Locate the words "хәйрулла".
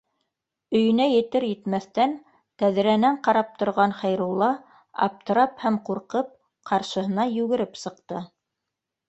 3.99-4.49